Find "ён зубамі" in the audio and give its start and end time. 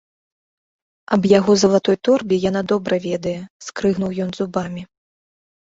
4.27-4.81